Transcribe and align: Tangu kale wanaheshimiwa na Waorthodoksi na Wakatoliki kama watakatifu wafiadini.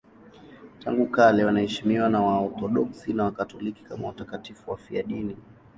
Tangu 0.83 1.07
kale 1.07 1.43
wanaheshimiwa 1.45 2.09
na 2.09 2.21
Waorthodoksi 2.21 3.13
na 3.13 3.23
Wakatoliki 3.23 3.83
kama 3.83 4.07
watakatifu 4.07 4.71
wafiadini. 4.71 5.37